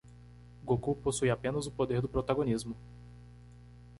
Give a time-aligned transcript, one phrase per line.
[0.65, 2.75] Goku possui apenas o poder do protagonismo.